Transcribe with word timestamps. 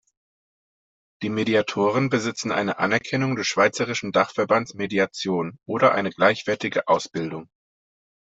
Die 1.21 1.29
Mediatoren 1.29 2.09
besitzen 2.09 2.51
eine 2.51 2.79
Anerkennung 2.79 3.35
des 3.35 3.45
Schweizerischen 3.45 4.11
Dachverbands 4.11 4.73
Mediation 4.73 5.59
oder 5.67 5.91
eine 5.93 6.09
gleichwertige 6.09 6.87
Ausbildung. 6.87 7.51